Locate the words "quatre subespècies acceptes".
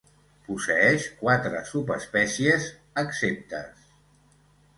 1.19-3.87